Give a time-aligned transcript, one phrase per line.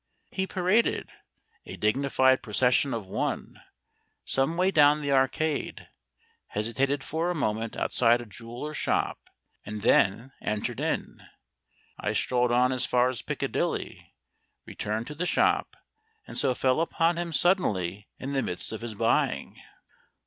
[0.31, 1.11] He paraded,
[1.67, 3.61] a dignified procession of one,
[4.25, 5.89] some way down the Arcade,
[6.47, 9.19] hesitated for a moment outside a jeweller's shop,
[9.63, 11.01] and then entered it.
[11.99, 14.11] I strolled on as far as Piccadilly,
[14.65, 15.77] returned to the shop,
[16.25, 19.55] and so fell upon him suddenly in the midst of his buying.